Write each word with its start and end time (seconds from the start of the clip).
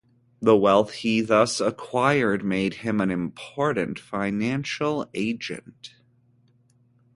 The 0.41 0.57
wealth 0.57 0.93
he 0.93 1.21
thus 1.21 1.61
acquired 1.61 2.43
made 2.43 2.73
him 2.81 2.99
an 3.01 3.11
important 3.11 3.99
financial 3.99 5.07
agent. 5.13 5.93